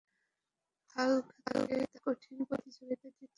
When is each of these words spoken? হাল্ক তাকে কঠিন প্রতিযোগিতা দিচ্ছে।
হাল্ক 0.95 1.25
তাকে 1.45 1.77
কঠিন 2.05 2.37
প্রতিযোগিতা 2.43 3.07
দিচ্ছে। 3.07 3.25